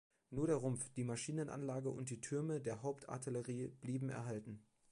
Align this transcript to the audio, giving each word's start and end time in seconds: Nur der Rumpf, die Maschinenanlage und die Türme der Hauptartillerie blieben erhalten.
Nur 0.31 0.47
der 0.47 0.55
Rumpf, 0.55 0.89
die 0.95 1.03
Maschinenanlage 1.03 1.91
und 1.91 2.09
die 2.09 2.21
Türme 2.21 2.59
der 2.59 2.81
Hauptartillerie 2.81 3.67
blieben 3.67 4.09
erhalten. 4.09 4.63